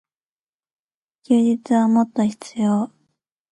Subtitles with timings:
[1.27, 2.91] 休日はもっと必要。